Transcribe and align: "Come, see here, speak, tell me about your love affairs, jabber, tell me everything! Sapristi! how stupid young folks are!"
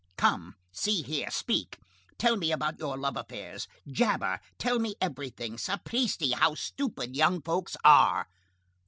"Come, 0.17 0.55
see 0.71 1.03
here, 1.03 1.29
speak, 1.29 1.77
tell 2.17 2.35
me 2.35 2.51
about 2.51 2.79
your 2.79 2.97
love 2.97 3.15
affairs, 3.15 3.67
jabber, 3.87 4.39
tell 4.57 4.79
me 4.79 4.95
everything! 4.99 5.57
Sapristi! 5.59 6.31
how 6.31 6.55
stupid 6.55 7.15
young 7.15 7.39
folks 7.43 7.77
are!" 7.83 8.27